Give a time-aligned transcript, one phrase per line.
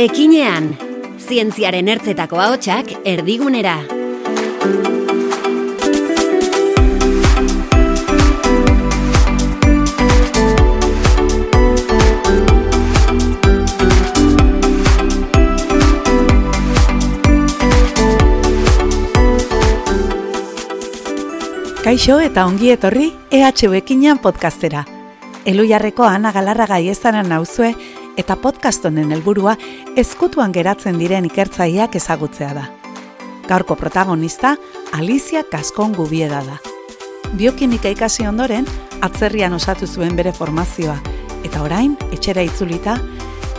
[0.00, 0.70] Ekinean,
[1.20, 3.74] zientziaren ertzetako ahotsak erdigunera.
[21.84, 24.86] Kaixo eta ongi etorri EHU Ekinean podcastera.
[25.44, 26.88] Elu jarreko ana galarra gai
[27.28, 27.74] nauzue
[28.16, 29.56] eta podcast honen helburua
[29.96, 32.66] ezkutuan geratzen diren ikertzaileak ezagutzea da.
[33.48, 34.56] Gaurko protagonista
[34.92, 36.58] Alicia Kaskon Gubieda da.
[37.36, 38.66] Biokimika ikasi ondoren
[39.00, 40.98] atzerrian osatu zuen bere formazioa
[41.44, 42.98] eta orain etxera itzulita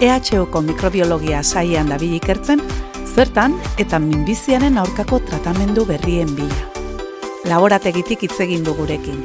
[0.02, 2.62] EHUko mikrobiologia saian dabil ikertzen
[3.16, 6.72] zertan eta minbiziaren aurkako tratamendu berrien bila
[7.46, 9.18] laborategitik hitz egin du gurekin.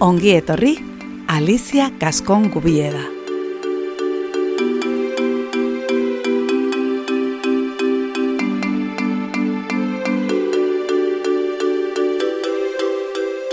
[0.00, 0.74] Ongi etorri,
[1.28, 3.17] Alicia Gaskon Gubieda.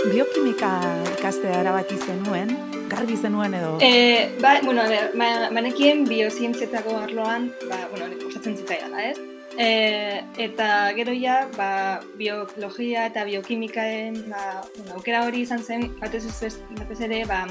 [0.06, 0.68] Biokimika
[1.16, 2.52] ikastea erabaki zenuen,
[2.90, 3.72] garbi zenuen edo?
[3.82, 9.18] Eh, ba, bueno, a ver, ma, manekien biozientzietako arloan, ba, bueno, gustatzen zitzaidala, ez?
[9.58, 9.68] E,
[10.44, 16.54] eta gero ja, ba, biologia eta biokimikaen ba, bueno, aukera hori izan zen, batez, ez,
[16.78, 17.42] batez ere, ba,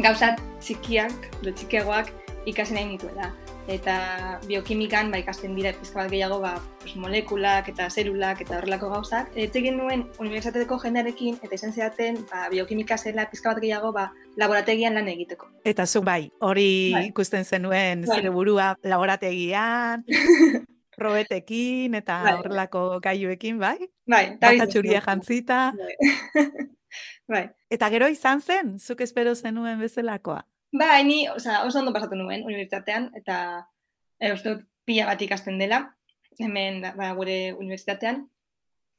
[0.00, 0.32] gauza
[0.64, 2.14] txikiak, do txikiagoak
[2.46, 3.34] ikasi nahi nituela.
[3.66, 8.90] Eta biokimikan ba, ikasten dira pizka bat gehiago ba, pues, molekulak eta zerulak eta horrelako
[8.92, 9.32] gauzak.
[9.34, 14.12] Eta egin nuen unibertsitateko jendearekin eta izan zidaten ba, biokimika zela pizka bat gehiago ba,
[14.38, 15.50] laborategian lan egiteko.
[15.66, 17.04] Eta zu bai, hori bai.
[17.10, 18.16] ikusten zenuen Bai.
[18.20, 20.06] zure burua laborategian,
[20.96, 22.34] probetekin eta Bai.
[22.38, 23.78] horrelako gaiuekin, bai?
[24.06, 25.06] Bai, eta hori Bata txuria zen.
[25.10, 25.60] jantzita.
[25.76, 26.46] Bai.
[27.34, 27.46] bai.
[27.68, 30.44] Eta gero izan zen, zuk espero zenuen bezalakoa.
[30.72, 33.36] Ba, ni, osea, oso ondo pasatu nuen unibertsitatean, eta
[34.18, 35.82] e, uste dut pila bat ikasten dela,
[36.38, 38.24] hemen ba, gure unibertsitatean.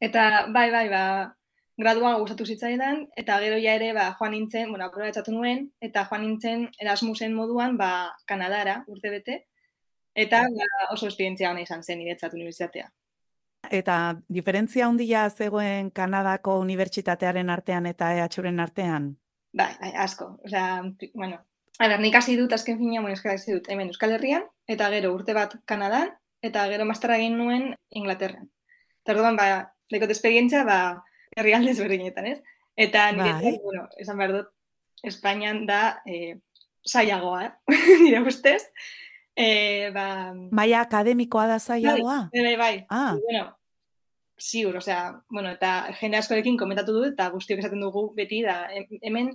[0.01, 1.03] Eta bai, bai, ba,
[1.77, 6.23] gradua gustatu zitzaidan, eta gero ja ere, ba, joan nintzen, bueno, aprobetxatu nuen, eta joan
[6.25, 7.91] nintzen Erasmusen moduan, ba,
[8.25, 9.41] Kanadara, urte bete,
[10.15, 12.89] eta ba, oso esperientzia ona izan zen niretzat unibertsitatea.
[13.73, 19.11] Eta diferentzia handia zegoen Kanadako unibertsitatearen artean eta EHUren artean?
[19.53, 20.37] Bai, bai, asko.
[20.45, 20.83] Osea,
[21.13, 21.41] bueno,
[21.79, 25.13] a ber, nik hasi dut azken fina, bueno, hasi dut hemen Euskal Herrian, eta gero
[25.13, 26.11] urte bat Kanadan,
[26.41, 28.49] eta gero masterra egin nuen Inglaterran.
[29.03, 31.03] Eta orduan, ba, lekot esperientzia, ba,
[31.37, 32.39] herrialde ezberdinetan, ez?
[32.75, 33.59] Eta nire, Bai.
[33.63, 34.49] bueno, esan behar dut,
[35.03, 36.39] Espainian da eh,
[36.85, 37.51] saiagoa, eh?
[38.03, 38.63] nire ustez.
[39.37, 42.29] Eh, ba, Maia akademikoa da zailagoa?
[42.33, 42.85] bai, bai, bai.
[42.89, 43.51] Ah, Bueno,
[44.39, 48.99] ziur, osea, bueno, eta jende askorekin komentatu dut, eta guztiok esaten dugu beti, da, he-
[49.01, 49.31] hemen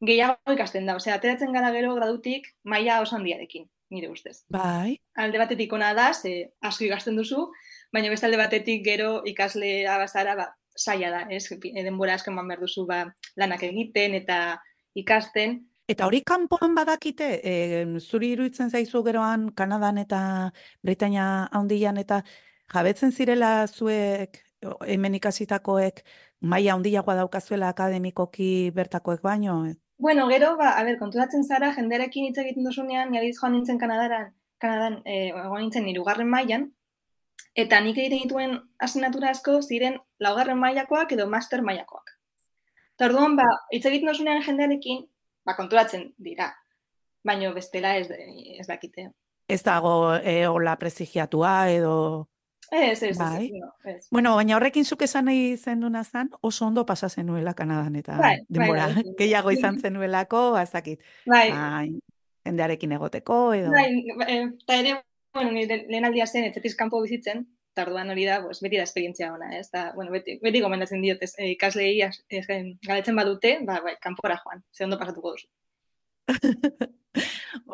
[0.00, 4.44] gehiago ikasten da, osea, ateratzen gara gero gradutik maila oso handiarekin, nire ustez.
[4.48, 4.98] bai.
[5.16, 7.46] Alde batetik ona da, ze asko ikasten duzu,
[7.92, 11.46] baina beste alde batetik gero ikasle abazara, ba, saia da, ez?
[11.74, 13.04] Denbora asko eman behar duzu, ba,
[13.36, 14.58] lanak egiten eta
[14.94, 20.20] ikasten, Eta hori kanpoan badakite, e, zuri iruditzen zaizu geroan Kanadan eta
[20.80, 22.22] Britainia handian eta
[22.72, 24.40] jabetzen zirela zuek
[24.88, 26.00] hemen ikasitakoek
[26.40, 29.58] maila handiagoa daukazuela akademikoki bertakoek baino?
[29.96, 34.32] Bueno, gero, ba, a ber, konturatzen zara, jenderekin hitz egiten duzunean, nire joan nintzen Kanadaran,
[34.58, 36.66] Kanadan, eh, egon nintzen hirugarren mailan,
[37.54, 42.10] eta nik egiten dituen asignatura asko ziren laugarren mailakoak edo master mailakoak.
[42.94, 45.04] Eta orduan, ba, hitz egiten duzunean jendearekin,
[45.46, 46.50] ba, konturatzen dira.
[47.24, 49.08] Baino bestela ez, ez dakite.
[49.48, 51.94] Ez dago e, hola prestigiatua edo...
[52.74, 53.52] Ez, ez, Bai.
[53.54, 54.08] ez, ez.
[54.10, 58.36] Bueno, baina horrekin zuk esan nahi zenduna zan, oso ondo pasa zenuela Kanadan eta Bai,
[58.40, 59.04] bai, denbora bai.
[59.18, 61.90] gehiago izan zenuelako, ba, ez dakit, Bai, bai,
[62.44, 63.70] jendearekin egoteko edo...
[63.70, 63.84] Bai,
[64.26, 64.94] eh, eta ere,
[65.34, 69.30] bueno, lehen aldia zen, etxetiz kanpo bizitzen, eta orduan hori da, pues, beti da esperientzia
[69.34, 69.68] ona, ez?
[69.70, 73.80] Da, bueno, beti, beti gomendatzen diot, ez, eh, ikasleei as- ez, eh, galetzen badute, ba,
[73.86, 75.46] bai, kanpora joan, ze ondo pasatuko duzu.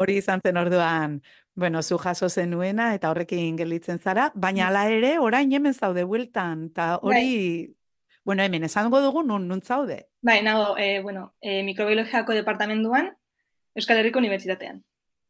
[0.00, 1.20] Hori izan zen orduan,
[1.54, 6.66] bueno, zu jaso zenuena eta horrekin gelditzen zara, baina hala ere orain hemen zaude bueltan,
[6.70, 7.74] eta hori,
[8.24, 10.08] bueno, hemen esango dugu nun, nun zaude.
[10.22, 13.16] Bai, nago, eh, bueno, eh, mikrobiologiako departamenduan,
[13.74, 14.84] Euskal Herriko Unibertsitatean,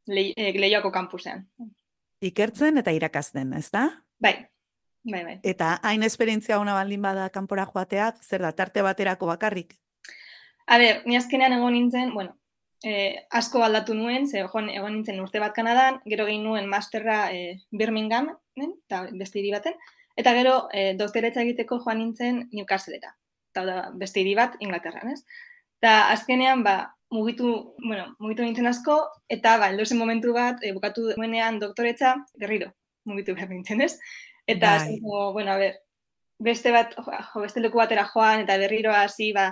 [0.07, 1.49] Le, eh, Leioako kampusean.
[2.21, 3.85] Ikertzen eta irakasten, ez da?
[4.19, 4.35] Bai,
[5.05, 5.39] bai, bai.
[5.43, 9.77] Eta hain esperientzia ona baldin bada kanpora joateak, zer da, tarte baterako bakarrik.
[10.67, 12.37] A ber, ni azkenean egon nintzen, bueno,
[12.85, 17.23] eh, asko aldatu nuen, ze joan, egon nintzen urte bat Kanadan, gero egin nuen masterra
[17.33, 19.77] eh, Birmingham, eta beste hiri baten,
[20.17, 23.15] eta gero eh, doktoretza egiteko joan nintzen Newcastlera,
[23.53, 25.23] eta da beste hiri bat Inglaterran, ez?
[25.81, 31.11] Eta azkenean, ba, mugitu, bueno, mugitu nintzen asko, eta ba, eldozen momentu bat, e, bukatu
[31.13, 32.71] duenean doktoretza, gerriro,
[33.09, 33.97] mugitu behar nintzen, ez?
[34.47, 34.99] Eta, bai.
[35.01, 35.81] bueno, a ber,
[36.39, 39.51] beste bat, jo, beste leku batera joan, eta berriro hasi, ba,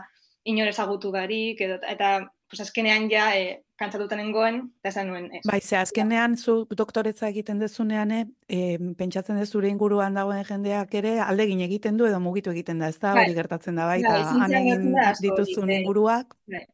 [0.48, 2.12] inor ezagutu garik, edo, eta,
[2.48, 5.42] pues, azkenean ja, e, kantzatuta nengoen, eta esan nuen, ez.
[5.46, 8.14] Bai, ze, azkenean, zu doktoretza egiten dezunean,
[8.48, 8.62] e,
[8.98, 13.12] pentsatzen dezure inguruan dagoen jendeak ere, aldegin egiten du edo mugitu egiten da, ez da,
[13.14, 13.28] bai.
[13.28, 14.90] hori gertatzen da, bai, bai eta bai, egin
[15.22, 16.34] dituzun inguruak.
[16.48, 16.66] Bai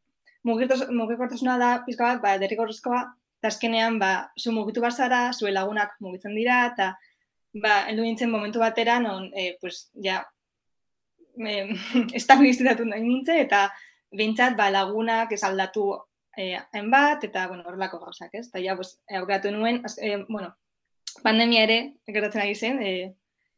[0.45, 3.01] mugikortasuna da pizka bat, ba, derrigorrezkoa,
[3.41, 6.93] eta azkenean, ba, zu mugitu bazara, zue lagunak mugitzen dira, eta
[7.63, 10.23] ba, heldu nintzen momentu batera, non, e, pues, ja,
[11.39, 11.57] e,
[12.21, 13.69] estabilizitatu nahi nintzen, eta
[14.17, 15.89] bintzat, ba, lagunak esaldatu
[16.37, 18.47] e, hainbat, eta, bueno, horrelako gauzak, ez?
[18.49, 20.55] Eta, ja, pues, aurkatu nuen, az, e, bueno,
[21.23, 22.95] pandemia ere, gertatzen ari zen, e,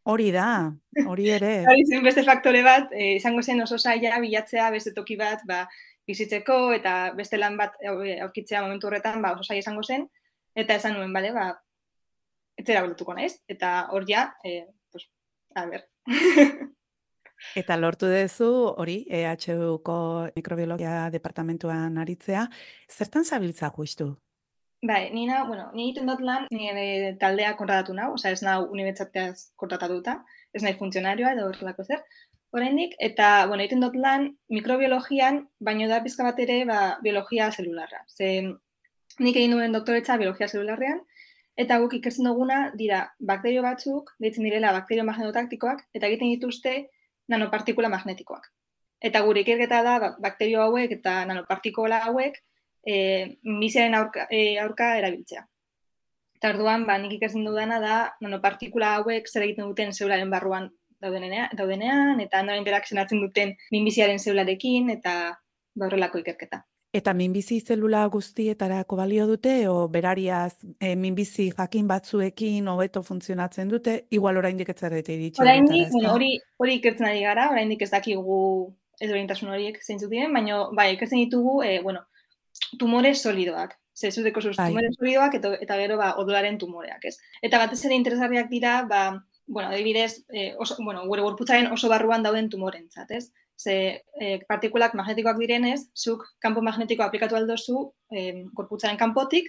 [0.06, 0.70] Hori da,
[1.10, 1.48] hori ere.
[1.70, 5.64] Hori zen beste faktore bat, e, izango zen oso zaila bilatzea beste toki bat, ba,
[6.06, 10.06] bizitzeko eta beste lan bat aurkitzea momentu horretan ba, oso izango zen,
[10.54, 11.48] eta esan nuen, bale, ba,
[12.56, 14.62] etzera bolotuko naiz, eta hor ja, e,
[14.92, 15.08] pues,
[15.58, 15.88] a ber.
[17.56, 19.96] eta lortu dezu, hori, EHUko
[20.36, 22.46] mikrobiologia departamentuan aritzea,
[22.90, 24.14] zertan zabiltza justu?
[24.86, 29.52] Bai, nina, bueno, ni egiten dut lan, nire taldea kontratatu nau, oza, ez nau unibertsitateaz
[29.56, 30.20] kontratatuta,
[30.52, 32.02] ez nahi funtzionarioa edo horrelako zer,
[32.56, 38.04] oraindik eta bueno, egiten dut lan mikrobiologian, baino da pizka bat ere, ba, biologia zelularra.
[38.06, 38.30] Ze
[39.18, 41.00] nik egin duen doktoretza biologia zelularrean
[41.56, 46.74] eta guk ikertzen duguna dira bakterio batzuk, deitzen direla bakterio magnetotaktikoak eta egiten dituzte
[47.32, 48.46] nanopartikula magnetikoak.
[49.02, 52.40] Eta gure ikerketa da ba, bakterio hauek eta nanopartikola hauek
[52.86, 55.42] eh misiaren aurka, e, aurka erabiltzea.
[56.36, 60.70] Eta orduan, ba, nik ikertzen dudana da nanopartikula hauek zer egiten duten zelularen barruan
[61.02, 65.14] daudenean, daudenean eta nola interakzionatzen duten minbiziaren zelularekin eta
[65.80, 66.62] horrelako ikerketa.
[66.96, 73.96] Eta minbizi zelula guztietarako balio dute, o berariaz e, minbizi jakin batzuekin hobeto funtzionatzen dute,
[74.16, 75.42] igual oraindik ez zarete iritsi.
[75.44, 78.38] Oraindik, hori, hori ikertzen ari gara, oraindik ez dakigu
[79.00, 82.06] ez horiek zeintzuk diren, baina bai, ikertzen ditugu, e, bueno,
[82.78, 83.76] tumore solidoak.
[83.96, 84.70] Ze, zuteko zuz, bai.
[84.70, 87.16] tumore solidoak eta, eta gero ba, odolaren tumoreak, ez?
[87.42, 89.02] Eta batez ere interesgarriak dira, ba,
[89.46, 93.30] bueno, adibidez, eh, oso, bueno, gure gorputzaren oso barruan dauden tumorentzat, ez?
[93.56, 99.48] Ze eh, partikulak magnetikoak direnez, zuk kanpo magnetiko aplikatu aldozu eh, gorputzaren kanpotik,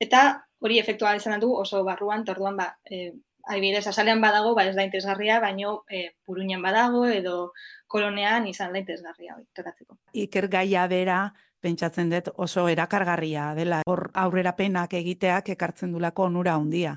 [0.00, 3.12] eta hori efektua izan du oso barruan, eta orduan, ba, eh,
[3.46, 7.52] adibidez, asalean badago, ba, ez da interesgarria, baino eh, puruñan badago, edo
[7.86, 9.98] kolonean izan da interesgarria, hori, tratatzeko.
[10.26, 11.20] Iker gaia bera,
[11.62, 16.96] pentsatzen dut oso erakargarria dela, hor aurrera penak egiteak ekartzen dulako onura handia.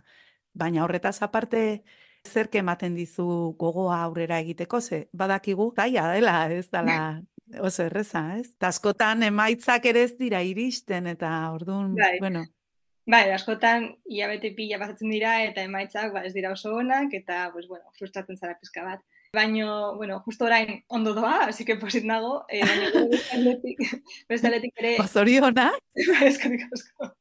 [0.53, 1.83] Baina horretaz aparte,
[2.27, 6.99] zerk ematen dizu gogoa aurrera egiteko, ze badakigu zaila dela, ez dela
[7.67, 8.53] oso erreza, ez?
[8.57, 12.17] Ta askotan emaitzak ere ez dira iristen eta ordun, bai.
[12.19, 12.45] bueno.
[13.09, 17.67] Bai, askotan ilabete pila pasatzen dira eta emaitzak ba, ez dira oso onak eta pues
[17.67, 19.01] bueno, frustratzen zara pizka bat.
[19.33, 22.65] Baino, bueno, justo orain ondo doa, así que posit nago, eh,
[24.29, 24.95] beste atletik ere...
[24.97, 25.69] Bazoriona?
[26.11, 27.11] Bai, eskerrik asko.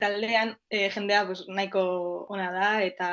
[0.00, 1.82] Taldean, eh, jendea pues, nahiko
[2.28, 3.08] ona da eta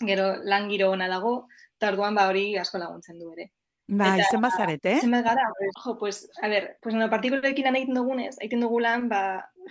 [0.00, 1.34] gero lan giro ona dago,
[1.78, 3.50] eta orduan ba hori asko laguntzen du ere.
[3.86, 4.94] Ba, izen bazaret, eh?
[5.04, 9.10] Zenbat gara, pues, jo, pues, a ver, pues, no, partikulekin egiten dugunez, egiten dugu lan,
[9.10, 9.20] ba,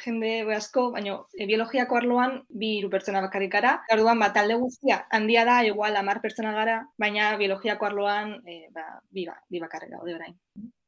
[0.04, 3.74] jende asko, baina e, biologiako arloan bi hiru pertsona bakarrik gara.
[3.96, 8.86] Orduan, ba, talde guztia, handia da, igual, amar pertsona gara, baina biologiako arloan, e, ba,
[9.10, 10.38] bi, ba, bi bakarrik gaude orain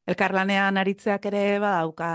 [0.09, 2.09] elkarlanean aritzeak ere badauka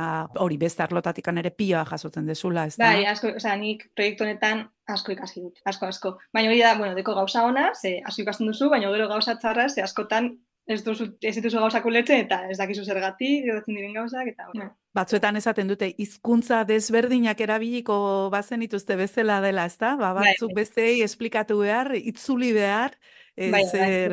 [0.44, 2.92] hori beste arlotatik ere pioa jasotzen dezula, ez da?
[2.92, 6.18] Bai, asko, osea, nik proiektu honetan asko ikasi dut, asko, asko.
[6.32, 9.68] Baina hori da, bueno, deko gauza ona, ze asko ikasten duzu, baina gero gauza txarra,
[9.68, 10.36] ze askotan
[10.70, 14.46] ez duzu, ez dituzu gauzak ulertzen, eta ez dakizu zergatik, gertatzen diren gauzak, eta...
[14.52, 14.70] Bueno.
[14.94, 17.96] Batzuetan esaten dute, hizkuntza desberdinak erabiliko
[18.30, 19.96] bazen ituzte bezala dela, ez da?
[19.98, 20.62] Ba, bai, batzuk bai.
[20.62, 22.94] bestei esplikatu behar, itzuli behar,
[23.36, 23.64] ez bai,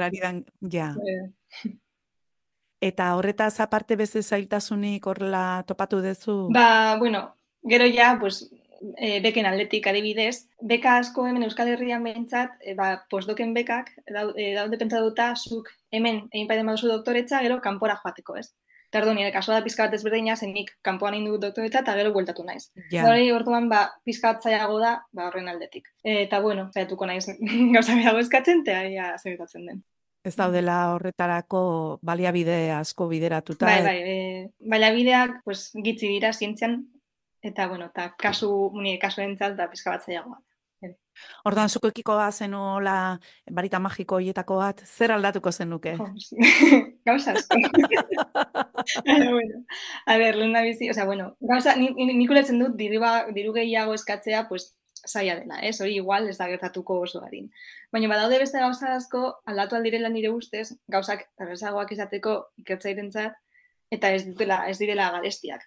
[0.01, 0.34] bai.
[0.74, 0.93] ja.
[0.98, 1.77] Bai.
[2.79, 6.38] Eta horretaz aparte beste zailtasunik horrela topatu duzu?
[6.53, 7.24] Ba, bueno,
[7.65, 8.51] gero ja, pues,
[8.98, 14.38] e, beken aldetik adibidez, beka asko hemen Euskal Herrian behintzat, e, ba, postdoken bekak, daude,
[14.38, 18.51] e, daude pentsatuta, zuk hemen egin paide maduzu doktoretza, gero kanpora joateko, ez?
[18.93, 22.69] Tardo nire kasua da pizka bat ezberdina, zenik kanpoan indu doktoretza eta gero bueltatu naiz.
[22.93, 23.10] Ja.
[23.10, 25.89] Hori, orduan, ba, pizka bat zailago da, ba, horren aldetik.
[26.05, 27.25] E, eta, bueno, zaiatuko naiz
[27.75, 29.84] gauza behago eskatzen, eta ja, zer den
[30.27, 31.62] ez daudela horretarako
[32.05, 33.65] baliabide asko bideratuta.
[33.69, 34.17] Bai, bai, e,
[34.74, 36.81] baliabideak pues, gitzi dira zientzian,
[37.41, 40.41] eta, bueno, eta kasu, nire kasu entzat, da pizka bat zailagoa.
[41.50, 43.17] Ordan zuko ekiko zenola
[43.51, 45.96] barita magiko hietako bat, zer aldatuko zenuke?
[47.07, 47.57] gauza asko.
[49.07, 49.63] bueno,
[50.05, 53.93] a ver, lehen bizi, o sea, bueno, gauza, nik ni, dut diru, ba, diru gehiago
[53.93, 54.75] eskatzea, pues,
[55.07, 55.79] zaila dela, ez?
[55.81, 57.49] Hori igual ez da gertatuko oso garin.
[57.91, 63.39] Baina badaude beste gauza asko, aldatu aldirela nire ustez, gauzak errezagoak izateko ikertzairentzat,
[63.91, 65.63] eta ez dutela, ez direla garestiak.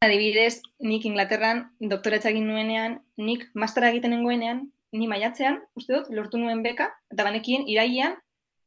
[0.00, 4.64] Adibidez, nik Inglaterran doktoretza egin nuenean, nik mastera egiten nengoenean,
[4.96, 8.16] ni maiatzean, uste dut, lortu nuen beka, eta banekien iraian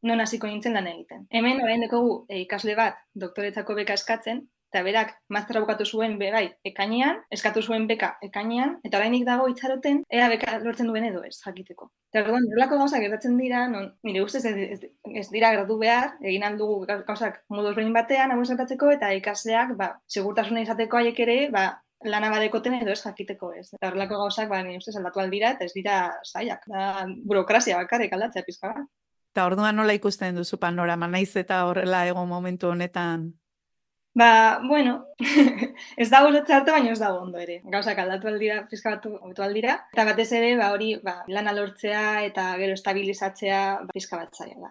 [0.03, 1.25] non hasiko nintzen lan egiten.
[1.31, 6.47] Hemen, orain dekogu, e, ikasle bat doktoretzako beka eskatzen, eta berak maztera bukatu zuen bai
[6.65, 11.35] ekainean, eskatu zuen beka ekainean, eta orainik dago itxaroten, ea beka lortzen duen edo ez,
[11.45, 11.91] jakiteko.
[12.09, 14.79] Eta orduan, nolako gauzak gertatzen dira, non, nire ustez ez, ez,
[15.21, 19.91] ez dira gradu behar, egin aldugu gauzak modu ezberdin batean, hau esatatzeko, eta ikasleak, ba,
[20.09, 21.67] segurtasuna izateko haiek ere, ba,
[22.09, 23.67] lana badekoten edo ez jakiteko ez.
[23.77, 26.65] Eta horrelako gauzak, ba, nire ustez aldatu aldira, eta ez dira zaiak.
[26.65, 28.73] Da, burokrazia bakarrik aldatzea pizka
[29.33, 33.31] Eta orduan nola ikusten duzu panorama, naiz eta horrela egon momentu honetan
[34.15, 35.07] Ba, bueno,
[35.97, 37.61] ez dago txarte, baina ez dago ondo ere.
[37.65, 39.79] Gauzak aldatu aldira, fiskabatu aldira.
[39.95, 44.69] Eta batez ere, ba, hori, ba, lana lortzea eta gero estabilizatzea ba, fiskabatzaia da.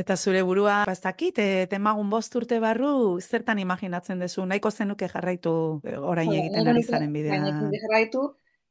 [0.00, 4.72] Eta zure burua, ba, ez dakit, e, temagun bost urte barru, zertan imaginatzen duzu, nahiko
[4.72, 5.52] zenuke jarraitu
[5.84, 7.42] e, orain egiten ari zaren bidea?
[7.84, 8.24] Jarraitu,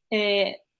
[0.10, 0.24] e,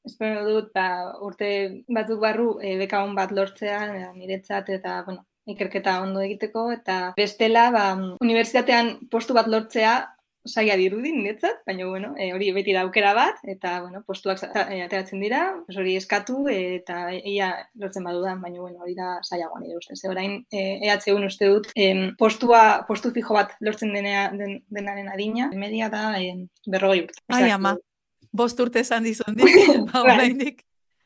[0.10, 0.88] espero dut, ba,
[1.22, 1.52] urte
[1.88, 3.86] batzuk barru, e, beka bat lortzea,
[4.18, 7.86] niretzat, eta, bueno, ikerketa ondo egiteko, eta bestela, ba,
[8.24, 9.96] unibertsitatean postu bat lortzea,
[10.44, 14.82] saia dirudi niretzat, baina bueno, e, hori beti da aukera bat, eta bueno, postuak e,
[14.84, 19.78] ateratzen dira, hori eskatu, e, eta ia lortzen badudan, baina bueno, hori da saiagoa nire
[19.80, 20.02] ustez.
[20.04, 25.08] E, orain, e, EHU uste dut, e, postua, postu fijo bat lortzen denea, den, denaren
[25.14, 26.36] adina, media da e,
[26.68, 27.24] berrogei urte.
[27.32, 27.78] Ai, ama,
[28.32, 29.48] bost urte esan dizundik,
[29.94, 30.58] ba, bai.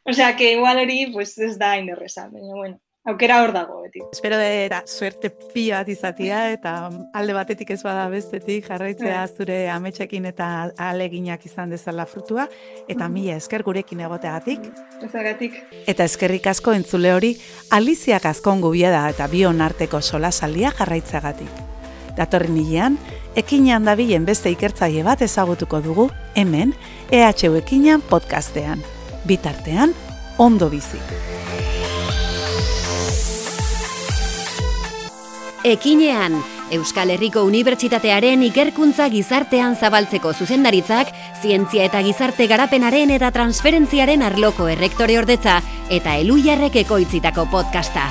[0.08, 4.02] Osea, que igual hori, pues ez da inerreza, baina bueno aukera hor dago, beti.
[4.12, 6.74] Espero da, suerte pia bat izatia, eta
[7.16, 9.36] alde batetik ez bada bestetik jarraitzea bai.
[9.36, 12.48] zure ametxekin eta aleginak izan dezala frutua,
[12.88, 13.14] eta mm.
[13.14, 14.68] mila esker gurekin egoteagatik.
[15.08, 15.56] Ezagatik.
[15.88, 17.36] Eta eskerrik asko entzule hori,
[17.72, 21.64] aliziak azkongu da eta bion arteko sola salia jarraitzeagatik.
[22.18, 22.98] Datorren hilean,
[23.36, 26.74] ekinean dabilen beste ikertzaile bat ezagutuko dugu, hemen,
[27.12, 28.82] EHU ekinean podcastean.
[29.26, 29.94] Bitartean,
[30.38, 31.57] ondo bizik.
[35.68, 36.38] Ekinean,
[36.72, 45.20] Euskal Herriko Unibertsitatearen ikerkuntza gizartean zabaltzeko zuzendaritzak, zientzia eta gizarte garapenaren eta transferentziaren arloko errektore
[45.20, 45.58] ordetza
[45.92, 48.08] eta eluiarrek ekoitzitako podcasta.